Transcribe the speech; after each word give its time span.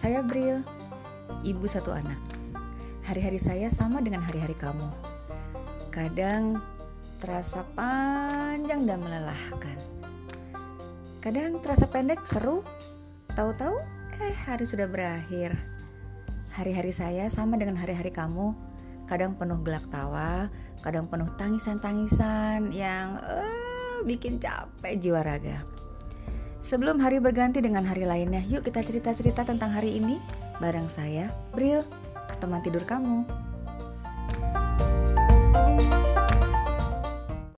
Saya 0.00 0.24
Bril, 0.24 0.64
ibu 1.44 1.68
satu 1.68 1.92
anak. 1.92 2.16
Hari-hari 3.04 3.36
saya 3.36 3.68
sama 3.68 4.00
dengan 4.00 4.24
hari-hari 4.24 4.56
kamu. 4.56 4.88
Kadang 5.92 6.56
terasa 7.20 7.68
panjang 7.76 8.88
dan 8.88 9.04
melelahkan. 9.04 9.76
Kadang 11.20 11.60
terasa 11.60 11.84
pendek, 11.84 12.24
seru. 12.24 12.64
Tahu-tahu, 13.36 13.76
eh 14.24 14.32
hari 14.48 14.64
sudah 14.64 14.88
berakhir. 14.88 15.52
Hari-hari 16.56 16.96
saya 16.96 17.28
sama 17.28 17.60
dengan 17.60 17.76
hari-hari 17.76 18.08
kamu. 18.08 18.56
Kadang 19.04 19.36
penuh 19.36 19.60
gelak 19.60 19.84
tawa, 19.92 20.48
kadang 20.80 21.12
penuh 21.12 21.28
tangisan-tangisan 21.36 22.72
yang 22.72 23.20
uh, 23.20 24.00
bikin 24.08 24.40
capek 24.40 24.96
jiwa 24.96 25.20
raga. 25.20 25.60
Sebelum 26.70 27.02
hari 27.02 27.18
berganti 27.18 27.58
dengan 27.58 27.82
hari 27.82 28.06
lainnya, 28.06 28.46
yuk 28.46 28.62
kita 28.62 28.78
cerita-cerita 28.86 29.42
tentang 29.42 29.74
hari 29.74 29.98
ini 29.98 30.22
bareng 30.62 30.86
saya, 30.86 31.34
Bril, 31.50 31.82
teman 32.38 32.62
tidur 32.62 32.86
kamu. 32.86 33.26